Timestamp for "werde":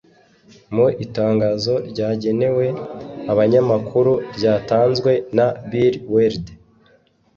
6.13-6.53